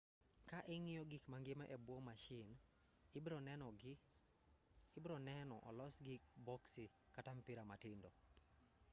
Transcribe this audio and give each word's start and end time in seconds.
ka 0.49 0.59
ing'iyo 0.75 1.03
gik 1.11 1.23
mangima 1.31 1.65
e 1.75 1.77
buo 1.85 1.99
mashin 2.07 2.49
ibronenoni 4.99 5.55
olosgi 5.69 6.15
boksi 6.45 6.85
kata 7.15 7.29
mpira 7.39 7.63
matindo 7.69 8.09